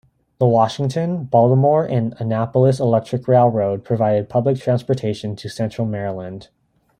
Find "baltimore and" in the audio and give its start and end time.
1.25-2.15